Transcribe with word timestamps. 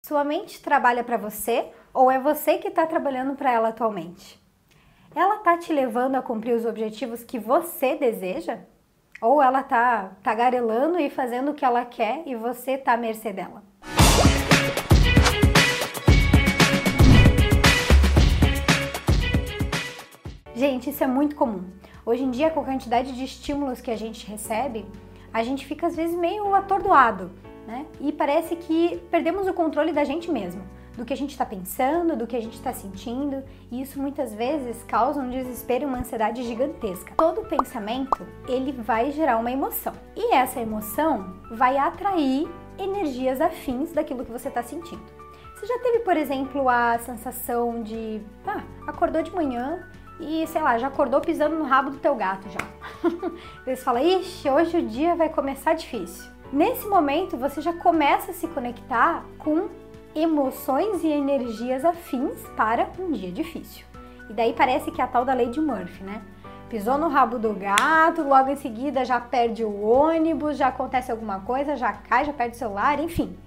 Sua 0.00 0.24
mente 0.24 0.62
trabalha 0.62 1.04
para 1.04 1.16
você 1.16 1.70
ou 1.92 2.10
é 2.10 2.18
você 2.18 2.56
que 2.56 2.68
está 2.68 2.86
trabalhando 2.86 3.34
para 3.34 3.52
ela 3.52 3.68
atualmente? 3.68 4.40
Ela 5.14 5.36
está 5.36 5.58
te 5.58 5.72
levando 5.72 6.14
a 6.14 6.22
cumprir 6.22 6.54
os 6.54 6.64
objetivos 6.64 7.22
que 7.24 7.38
você 7.38 7.96
deseja? 7.96 8.60
Ou 9.20 9.42
ela 9.42 9.60
está 9.60 10.12
tagarelando 10.22 10.98
e 10.98 11.10
fazendo 11.10 11.50
o 11.50 11.54
que 11.54 11.64
ela 11.64 11.84
quer 11.84 12.22
e 12.26 12.34
você 12.34 12.72
está 12.72 12.92
à 12.92 12.96
mercê 12.96 13.32
dela? 13.32 13.62
Gente, 20.54 20.90
isso 20.90 21.04
é 21.04 21.06
muito 21.06 21.36
comum. 21.36 21.70
Hoje 22.06 22.22
em 22.22 22.30
dia, 22.30 22.50
com 22.50 22.60
a 22.60 22.64
quantidade 22.64 23.12
de 23.12 23.24
estímulos 23.24 23.80
que 23.80 23.90
a 23.90 23.96
gente 23.96 24.26
recebe, 24.26 24.86
a 25.34 25.42
gente 25.42 25.66
fica 25.66 25.86
às 25.88 25.96
vezes 25.96 26.16
meio 26.16 26.54
atordoado 26.54 27.30
né? 27.68 27.84
E 28.00 28.10
parece 28.10 28.56
que 28.56 28.98
perdemos 29.10 29.46
o 29.46 29.52
controle 29.52 29.92
da 29.92 30.02
gente 30.02 30.30
mesmo, 30.30 30.62
do 30.96 31.04
que 31.04 31.12
a 31.12 31.16
gente 31.16 31.32
está 31.32 31.44
pensando, 31.44 32.16
do 32.16 32.26
que 32.26 32.34
a 32.34 32.40
gente 32.40 32.54
está 32.54 32.72
sentindo, 32.72 33.44
e 33.70 33.82
isso 33.82 34.00
muitas 34.00 34.32
vezes 34.32 34.82
causa 34.84 35.20
um 35.20 35.28
desespero 35.28 35.84
e 35.84 35.86
uma 35.86 35.98
ansiedade 35.98 36.42
gigantesca. 36.44 37.12
Todo 37.14 37.42
pensamento 37.42 38.26
ele 38.48 38.72
vai 38.72 39.12
gerar 39.12 39.36
uma 39.36 39.52
emoção, 39.52 39.92
e 40.16 40.34
essa 40.34 40.58
emoção 40.58 41.36
vai 41.50 41.76
atrair 41.76 42.48
energias 42.78 43.38
afins 43.38 43.92
daquilo 43.92 44.24
que 44.24 44.32
você 44.32 44.48
está 44.48 44.62
sentindo. 44.62 45.02
Você 45.54 45.66
já 45.66 45.78
teve, 45.80 45.98
por 45.98 46.16
exemplo, 46.16 46.68
a 46.70 46.98
sensação 47.00 47.82
de, 47.82 48.22
ah, 48.46 48.62
acordou 48.86 49.20
de 49.22 49.34
manhã 49.34 49.86
e, 50.18 50.46
sei 50.46 50.62
lá, 50.62 50.78
já 50.78 50.86
acordou 50.86 51.20
pisando 51.20 51.56
no 51.56 51.64
rabo 51.64 51.90
do 51.90 51.98
teu 51.98 52.14
gato 52.14 52.48
já. 52.48 52.60
Você 53.64 53.76
fala, 53.76 54.00
ixi, 54.00 54.48
hoje 54.48 54.78
o 54.78 54.82
dia 54.86 55.14
vai 55.14 55.28
começar 55.28 55.74
difícil. 55.74 56.37
Nesse 56.52 56.86
momento, 56.86 57.36
você 57.36 57.60
já 57.60 57.74
começa 57.74 58.30
a 58.30 58.34
se 58.34 58.48
conectar 58.48 59.22
com 59.38 59.68
emoções 60.14 61.04
e 61.04 61.08
energias 61.08 61.84
afins 61.84 62.40
para 62.56 62.88
um 62.98 63.12
dia 63.12 63.30
difícil. 63.30 63.84
E 64.30 64.32
daí 64.32 64.54
parece 64.54 64.90
que 64.90 65.00
é 65.00 65.04
a 65.04 65.08
tal 65.08 65.26
da 65.26 65.34
lei 65.34 65.50
de 65.50 65.60
Murphy, 65.60 66.02
né? 66.02 66.22
Pisou 66.70 66.96
no 66.96 67.08
rabo 67.08 67.38
do 67.38 67.52
gato, 67.52 68.22
logo 68.22 68.50
em 68.50 68.56
seguida 68.56 69.04
já 69.04 69.20
perde 69.20 69.62
o 69.62 69.82
ônibus, 69.82 70.56
já 70.56 70.68
acontece 70.68 71.10
alguma 71.10 71.40
coisa, 71.40 71.76
já 71.76 71.92
cai, 71.92 72.24
já 72.24 72.32
perde 72.32 72.56
o 72.56 72.58
celular, 72.58 72.98
enfim. 72.98 73.38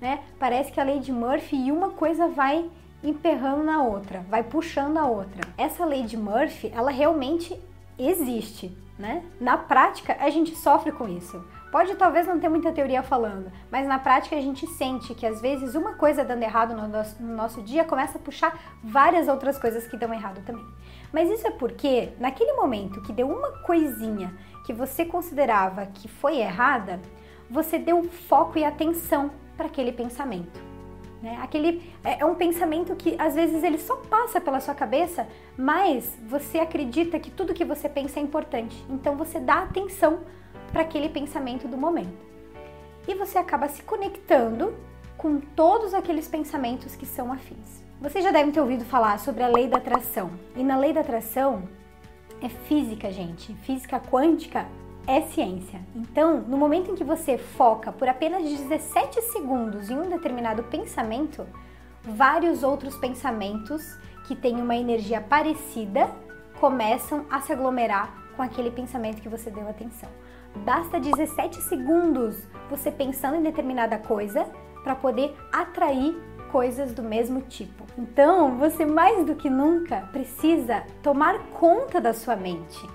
Né? 0.00 0.20
Parece 0.38 0.70
que 0.70 0.80
a 0.80 0.84
lei 0.84 1.00
de 1.00 1.12
Murphy 1.12 1.56
e 1.56 1.72
uma 1.72 1.90
coisa 1.90 2.28
vai 2.28 2.68
emperrando 3.02 3.64
na 3.64 3.82
outra, 3.82 4.24
vai 4.28 4.42
puxando 4.42 4.96
a 4.96 5.06
outra. 5.06 5.40
Essa 5.56 5.84
lei 5.84 6.02
de 6.02 6.16
Murphy, 6.16 6.72
ela 6.74 6.90
realmente 6.90 7.60
existe, 7.98 8.76
né? 8.96 9.24
Na 9.40 9.56
prática, 9.56 10.16
a 10.20 10.30
gente 10.30 10.54
sofre 10.56 10.92
com 10.92 11.08
isso. 11.08 11.44
Pode 11.70 11.94
talvez 11.96 12.26
não 12.26 12.40
ter 12.40 12.48
muita 12.48 12.72
teoria 12.72 13.02
falando, 13.02 13.52
mas 13.70 13.86
na 13.86 13.98
prática 13.98 14.34
a 14.34 14.40
gente 14.40 14.66
sente 14.66 15.14
que 15.14 15.26
às 15.26 15.40
vezes 15.40 15.74
uma 15.74 15.94
coisa 15.94 16.24
dando 16.24 16.42
errado 16.42 16.74
no 16.74 16.88
nosso, 16.88 17.22
no 17.22 17.36
nosso 17.36 17.62
dia 17.62 17.84
começa 17.84 18.16
a 18.16 18.20
puxar 18.20 18.58
várias 18.82 19.28
outras 19.28 19.58
coisas 19.58 19.86
que 19.86 19.96
dão 19.96 20.12
errado 20.12 20.42
também. 20.46 20.64
Mas 21.12 21.28
isso 21.28 21.46
é 21.46 21.50
porque 21.50 22.10
naquele 22.18 22.54
momento 22.54 23.02
que 23.02 23.12
deu 23.12 23.28
uma 23.28 23.50
coisinha 23.60 24.34
que 24.64 24.72
você 24.72 25.04
considerava 25.04 25.86
que 25.86 26.08
foi 26.08 26.38
errada, 26.38 27.00
você 27.50 27.78
deu 27.78 28.02
foco 28.04 28.58
e 28.58 28.64
atenção 28.64 29.30
para 29.54 29.66
aquele 29.66 29.92
pensamento. 29.92 30.68
Né? 31.22 31.38
Aquele 31.42 31.92
é, 32.02 32.20
é 32.20 32.24
um 32.24 32.34
pensamento 32.34 32.94
que 32.96 33.14
às 33.18 33.34
vezes 33.34 33.62
ele 33.62 33.78
só 33.78 33.96
passa 33.96 34.40
pela 34.40 34.60
sua 34.60 34.74
cabeça, 34.74 35.26
mas 35.56 36.16
você 36.26 36.58
acredita 36.58 37.18
que 37.18 37.30
tudo 37.30 37.52
que 37.52 37.64
você 37.64 37.88
pensa 37.88 38.20
é 38.20 38.22
importante. 38.22 38.82
Então 38.88 39.16
você 39.16 39.38
dá 39.38 39.62
atenção 39.62 40.20
para 40.72 40.82
aquele 40.82 41.08
pensamento 41.08 41.66
do 41.66 41.76
momento. 41.76 42.26
E 43.06 43.14
você 43.14 43.38
acaba 43.38 43.68
se 43.68 43.82
conectando 43.82 44.74
com 45.16 45.40
todos 45.40 45.94
aqueles 45.94 46.28
pensamentos 46.28 46.94
que 46.94 47.06
são 47.06 47.32
afins. 47.32 47.82
Vocês 48.00 48.22
já 48.22 48.30
devem 48.30 48.52
ter 48.52 48.60
ouvido 48.60 48.84
falar 48.84 49.18
sobre 49.18 49.42
a 49.42 49.48
lei 49.48 49.66
da 49.66 49.78
atração. 49.78 50.30
E 50.54 50.62
na 50.62 50.78
lei 50.78 50.92
da 50.92 51.00
atração 51.00 51.68
é 52.40 52.48
física, 52.48 53.10
gente. 53.10 53.52
Física 53.56 53.98
quântica 53.98 54.66
é 55.06 55.22
ciência. 55.22 55.80
Então, 55.96 56.40
no 56.42 56.56
momento 56.56 56.92
em 56.92 56.94
que 56.94 57.02
você 57.02 57.38
foca 57.38 57.90
por 57.90 58.08
apenas 58.08 58.44
17 58.44 59.20
segundos 59.22 59.90
em 59.90 59.98
um 59.98 60.08
determinado 60.08 60.62
pensamento, 60.64 61.46
vários 62.04 62.62
outros 62.62 62.96
pensamentos 62.96 63.98
que 64.26 64.36
têm 64.36 64.60
uma 64.60 64.76
energia 64.76 65.20
parecida 65.20 66.10
começam 66.60 67.24
a 67.30 67.40
se 67.40 67.52
aglomerar 67.52 68.12
com 68.36 68.42
aquele 68.42 68.70
pensamento 68.70 69.20
que 69.22 69.28
você 69.28 69.50
deu 69.50 69.68
atenção. 69.68 70.10
Basta 70.56 70.98
17 71.00 71.62
segundos 71.62 72.46
você 72.70 72.90
pensando 72.90 73.36
em 73.36 73.42
determinada 73.42 73.98
coisa 73.98 74.46
para 74.82 74.94
poder 74.94 75.34
atrair 75.52 76.16
coisas 76.50 76.92
do 76.92 77.02
mesmo 77.02 77.42
tipo. 77.42 77.84
Então, 77.96 78.56
você 78.56 78.84
mais 78.84 79.24
do 79.24 79.34
que 79.34 79.50
nunca 79.50 80.08
precisa 80.12 80.84
tomar 81.02 81.38
conta 81.50 82.00
da 82.00 82.12
sua 82.12 82.36
mente. 82.36 82.88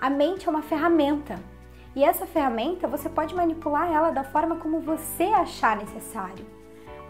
A 0.00 0.10
mente 0.10 0.46
é 0.46 0.50
uma 0.50 0.62
ferramenta 0.62 1.36
e 1.94 2.04
essa 2.04 2.26
ferramenta 2.26 2.86
você 2.86 3.08
pode 3.08 3.34
manipular 3.34 3.90
ela 3.90 4.10
da 4.10 4.24
forma 4.24 4.56
como 4.56 4.80
você 4.80 5.24
achar 5.24 5.76
necessário. 5.76 6.44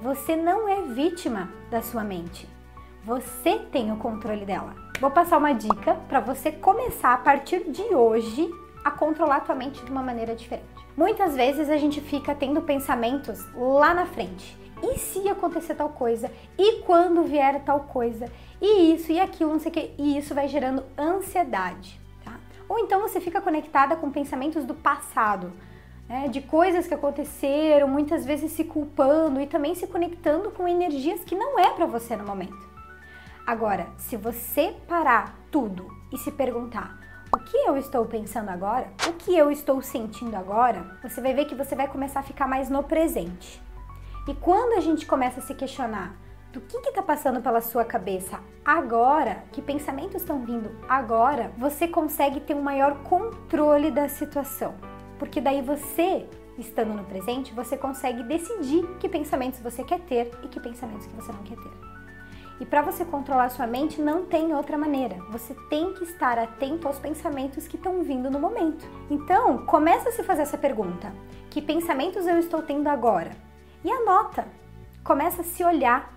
Você 0.01 0.37
não 0.37 0.69
é 0.69 0.83
vítima 0.83 1.49
da 1.71 1.83
sua 1.83 2.05
mente. 2.05 2.49
Você 3.03 3.59
tem 3.71 3.93
o 3.93 3.97
controle 3.97 4.45
dela. 4.45 4.75
Vou 5.01 5.11
passar 5.11 5.39
uma 5.39 5.53
dica 5.53 5.95
para 6.09 6.21
você 6.21 6.51
começar 6.51 7.13
a 7.13 7.19
partir 7.19 7.71
de 7.71 7.83
hoje 7.95 8.49
a 8.87 8.91
controlar 8.93 9.41
tua 9.41 9.57
mente 9.57 9.85
de 9.85 9.91
uma 9.91 10.01
maneira 10.01 10.37
diferente. 10.37 10.69
Muitas 10.97 11.35
vezes 11.35 11.69
a 11.69 11.77
gente 11.77 12.01
fica 12.01 12.33
tendo 12.37 12.63
pensamentos 12.63 13.45
lá 13.53 13.93
na 13.93 14.07
frente. 14.07 14.57
E 14.81 14.97
se 14.97 15.29
acontecer 15.29 15.75
tal 15.75 15.89
coisa? 15.89 16.31
E 16.57 16.83
quando 16.83 17.25
vier 17.25 17.65
tal 17.65 17.81
coisa? 17.81 18.31
E 18.63 18.95
isso 18.95 19.11
e 19.11 19.19
aquilo, 19.19 19.51
não 19.51 19.59
sei 19.59 19.73
o 19.73 19.75
que. 19.75 19.95
E 19.99 20.17
isso 20.17 20.37
vai 20.37 20.47
gerando 20.47 20.85
ansiedade, 20.97 22.01
tá? 22.25 22.39
Ou 22.69 22.79
então 22.79 23.01
você 23.01 23.21
fica 23.21 23.41
conectada 23.41 23.97
com 23.97 24.09
pensamentos 24.09 24.65
do 24.65 24.75
passado, 24.75 25.53
né? 26.09 26.29
de 26.29 26.41
coisas 26.41 26.87
que 26.87 26.95
aconteceram, 26.95 27.89
muitas 27.89 28.25
vezes 28.25 28.53
se 28.53 28.63
culpando 28.63 29.41
e 29.41 29.49
também 29.49 29.75
se 29.75 29.89
conectando 29.89 30.53
com 30.53 30.69
energias 30.69 31.25
que 31.25 31.35
não 31.35 31.59
é 31.59 31.71
para 31.73 31.87
você 31.87 32.15
no 32.15 32.25
momento. 32.25 32.71
Agora, 33.45 33.89
se 33.99 34.17
você 34.17 34.77
parar 34.87 35.37
tudo 35.51 35.89
e 36.13 36.19
se 36.19 36.31
perguntar 36.31 37.05
o 37.37 37.39
que 37.39 37.57
eu 37.59 37.77
estou 37.77 38.07
pensando 38.07 38.49
agora, 38.49 38.91
o 39.07 39.13
que 39.13 39.37
eu 39.37 39.51
estou 39.51 39.83
sentindo 39.83 40.35
agora, 40.35 40.99
você 41.03 41.21
vai 41.21 41.35
ver 41.35 41.45
que 41.45 41.55
você 41.55 41.77
vai 41.77 41.87
começar 41.87 42.21
a 42.21 42.23
ficar 42.23 42.49
mais 42.49 42.71
no 42.71 42.83
presente. 42.83 43.63
E 44.27 44.35
quando 44.35 44.79
a 44.79 44.81
gente 44.81 45.05
começa 45.05 45.41
a 45.41 45.43
se 45.43 45.55
questionar 45.55 46.17
do 46.51 46.63
que 46.63 46.79
está 46.79 47.03
passando 47.03 47.43
pela 47.43 47.61
sua 47.61 47.85
cabeça 47.85 48.41
agora, 48.65 49.45
que 49.53 49.61
pensamentos 49.61 50.23
estão 50.23 50.47
vindo 50.47 50.75
agora, 50.89 51.53
você 51.59 51.87
consegue 51.87 52.41
ter 52.41 52.55
um 52.55 52.63
maior 52.63 53.03
controle 53.03 53.91
da 53.91 54.09
situação. 54.09 54.75
Porque 55.19 55.39
daí 55.39 55.61
você, 55.61 56.27
estando 56.57 56.95
no 56.95 57.05
presente, 57.05 57.53
você 57.53 57.77
consegue 57.77 58.23
decidir 58.23 58.87
que 58.99 59.11
pensamentos 59.11 59.61
você 59.61 59.85
quer 59.85 60.01
ter 60.01 60.31
e 60.43 60.49
que 60.49 60.59
pensamentos 60.59 61.07
que 61.07 61.15
você 61.15 61.31
não 61.31 61.43
quer 61.43 61.57
ter. 61.57 61.96
E 62.59 62.65
para 62.65 62.83
você 62.83 63.05
controlar 63.05 63.51
sua 63.51 63.67
mente 63.67 64.01
não 64.01 64.25
tem 64.25 64.55
outra 64.55 64.79
maneira. 64.79 65.17
Você 65.31 65.55
tem 65.69 65.93
que 65.93 66.05
estar 66.05 66.39
atento 66.39 66.89
aos 66.89 66.99
pensamentos 66.99 67.69
que 67.69 67.77
estão 67.77 68.03
vindo 68.03 68.31
no 68.31 68.41
momento. 68.41 68.87
Então, 69.11 69.59
começa 69.67 70.09
a 70.09 70.13
se 70.13 70.23
fazer 70.23 70.43
essa 70.43 70.57
pergunta: 70.57 71.13
que 71.51 71.61
pensamentos 71.61 72.27
eu 72.27 72.39
estou 72.39 72.63
tendo 72.63 72.89
agora? 72.89 73.31
E 73.85 73.91
anota. 73.91 74.47
Começa 75.05 75.43
a 75.43 75.45
se 75.45 75.63
olhar. 75.63 76.15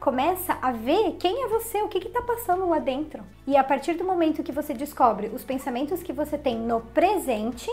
Começa 0.00 0.58
a 0.60 0.72
ver 0.72 1.16
quem 1.18 1.44
é 1.44 1.48
você, 1.48 1.80
o 1.82 1.88
que 1.88 1.98
está 1.98 2.22
passando 2.22 2.68
lá 2.68 2.78
dentro. 2.78 3.24
E 3.46 3.56
a 3.56 3.64
partir 3.64 3.94
do 3.94 4.04
momento 4.04 4.42
que 4.42 4.52
você 4.52 4.74
descobre 4.74 5.28
os 5.28 5.42
pensamentos 5.42 6.02
que 6.02 6.12
você 6.12 6.36
tem 6.36 6.58
no 6.58 6.80
presente, 6.80 7.70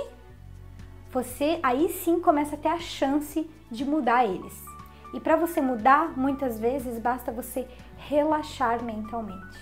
você 1.11 1.59
aí 1.61 1.89
sim 1.89 2.19
começa 2.19 2.55
a 2.55 2.57
ter 2.57 2.69
a 2.69 2.79
chance 2.79 3.49
de 3.69 3.85
mudar 3.85 4.25
eles. 4.25 4.72
E 5.13 5.19
para 5.19 5.35
você 5.35 5.61
mudar, 5.61 6.17
muitas 6.17 6.59
vezes 6.59 6.97
basta 6.99 7.31
você 7.31 7.67
relaxar 7.95 8.83
mentalmente. 8.83 9.59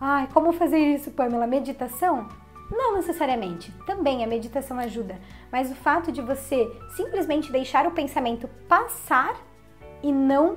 Ai, 0.00 0.28
como 0.32 0.52
fazer 0.52 0.78
isso, 0.78 1.10
Pamela? 1.10 1.46
Meditação? 1.46 2.28
Não 2.70 2.94
necessariamente, 2.94 3.70
também 3.86 4.24
a 4.24 4.26
meditação 4.26 4.78
ajuda, 4.78 5.20
mas 5.52 5.70
o 5.70 5.74
fato 5.74 6.10
de 6.10 6.22
você 6.22 6.66
simplesmente 6.96 7.52
deixar 7.52 7.86
o 7.86 7.90
pensamento 7.90 8.48
passar 8.66 9.36
e 10.02 10.10
não 10.10 10.56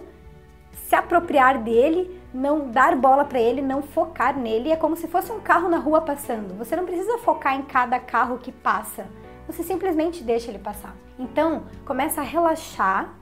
se 0.72 0.96
apropriar 0.96 1.62
dele, 1.62 2.20
não 2.34 2.72
dar 2.72 2.96
bola 2.96 3.26
para 3.26 3.40
ele, 3.40 3.62
não 3.62 3.82
focar 3.82 4.38
nele, 4.38 4.72
é 4.72 4.76
como 4.78 4.96
se 4.96 5.08
fosse 5.08 5.32
um 5.32 5.42
carro 5.42 5.68
na 5.68 5.78
rua 5.78 6.02
passando. 6.02 6.58
Você 6.58 6.76
não 6.76 6.86
precisa 6.86 7.18
focar 7.18 7.56
em 7.56 7.64
cada 7.64 8.00
carro 8.00 8.38
que 8.38 8.52
passa, 8.52 9.06
você 9.46 9.64
simplesmente 9.64 10.24
deixa 10.24 10.50
ele 10.50 10.60
passar. 10.60 10.96
Então, 11.20 11.64
começa 11.86 12.22
a 12.22 12.24
relaxar 12.24 13.14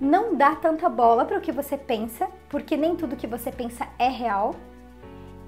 não 0.00 0.34
dá 0.34 0.54
tanta 0.54 0.88
bola 0.88 1.24
para 1.24 1.38
o 1.38 1.40
que 1.40 1.52
você 1.52 1.76
pensa, 1.76 2.28
porque 2.48 2.76
nem 2.76 2.96
tudo 2.96 3.16
que 3.16 3.26
você 3.26 3.50
pensa 3.50 3.88
é 3.98 4.08
real. 4.08 4.54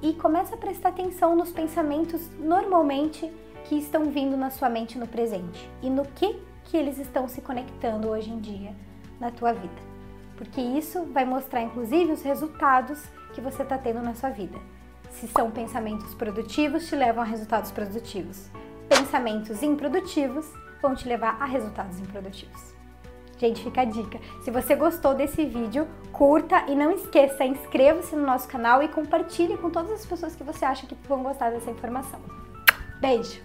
E 0.01 0.13
começa 0.15 0.55
a 0.55 0.59
prestar 0.59 0.91
atenção 0.91 1.35
nos 1.35 1.51
pensamentos 1.51 2.31
normalmente 2.39 3.31
que 3.65 3.75
estão 3.77 4.07
vindo 4.07 4.37
na 4.37 4.51
sua 4.51 4.69
mente 4.69 4.99
no 4.99 5.07
presente 5.07 5.69
e 5.83 5.91
no 5.91 6.05
que 6.05 6.41
que 6.65 6.77
eles 6.77 6.99
estão 6.99 7.27
se 7.29 7.41
conectando 7.41 8.09
hoje 8.09 8.31
em 8.31 8.39
dia 8.39 8.75
na 9.19 9.31
tua 9.31 9.53
vida. 9.53 9.89
porque 10.39 10.61
isso 10.61 11.05
vai 11.07 11.25
mostrar 11.25 11.63
inclusive 11.63 12.13
os 12.13 12.23
resultados 12.23 13.03
que 13.35 13.41
você 13.41 13.65
está 13.65 13.77
tendo 13.77 14.01
na 14.01 14.15
sua 14.15 14.31
vida. 14.31 14.57
Se 15.11 15.27
são 15.27 15.51
pensamentos 15.51 16.15
produtivos, 16.15 16.87
te 16.87 16.95
levam 16.95 17.23
a 17.23 17.27
resultados 17.27 17.73
produtivos. 17.73 18.49
Pensamentos 18.89 19.63
improdutivos 19.65 20.47
vão 20.81 20.95
te 20.95 21.09
levar 21.09 21.37
a 21.41 21.45
resultados 21.45 21.99
improdutivos. 21.99 22.78
Gente, 23.39 23.63
fica 23.63 23.83
a 23.83 23.85
dica. 23.85 24.19
Se 24.43 24.51
você 24.51 24.75
gostou 24.75 25.15
desse 25.15 25.45
vídeo, 25.45 25.87
curta 26.13 26.65
e 26.69 26.75
não 26.75 26.91
esqueça, 26.91 27.45
inscreva-se 27.45 28.17
no 28.17 28.27
nosso 28.27 28.49
canal 28.49 28.83
e 28.83 28.89
compartilhe 28.89 29.57
com 29.57 29.71
todas 29.71 29.93
as 29.93 30.05
pessoas 30.05 30.35
que 30.35 30.43
você 30.43 30.65
acha 30.65 30.87
que 30.87 30.97
vão 31.09 31.23
gostar 31.23 31.51
dessa 31.51 31.71
informação. 31.71 32.21
Beijo! 33.01 33.41